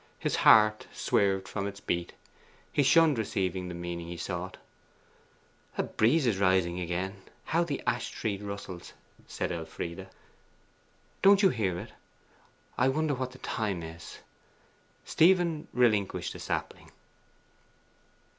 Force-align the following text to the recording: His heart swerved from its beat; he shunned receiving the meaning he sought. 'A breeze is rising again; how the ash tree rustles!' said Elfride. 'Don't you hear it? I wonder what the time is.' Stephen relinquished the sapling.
His 0.17 0.37
heart 0.37 0.87
swerved 0.91 1.47
from 1.47 1.67
its 1.67 1.79
beat; 1.79 2.13
he 2.73 2.81
shunned 2.81 3.19
receiving 3.19 3.67
the 3.67 3.75
meaning 3.75 4.07
he 4.07 4.17
sought. 4.17 4.57
'A 5.77 5.83
breeze 5.83 6.25
is 6.25 6.39
rising 6.39 6.79
again; 6.79 7.21
how 7.45 7.63
the 7.63 7.83
ash 7.85 8.09
tree 8.09 8.35
rustles!' 8.39 8.93
said 9.27 9.51
Elfride. 9.51 10.09
'Don't 11.21 11.43
you 11.43 11.49
hear 11.49 11.77
it? 11.77 11.91
I 12.79 12.89
wonder 12.89 13.13
what 13.13 13.31
the 13.33 13.37
time 13.37 13.83
is.' 13.83 14.17
Stephen 15.05 15.67
relinquished 15.71 16.33
the 16.33 16.39
sapling. 16.39 16.89